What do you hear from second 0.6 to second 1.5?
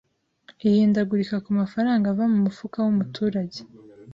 ihindagurika ku